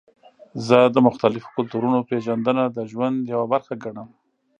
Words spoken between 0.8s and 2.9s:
د مختلفو کلتورونو پیژندنه د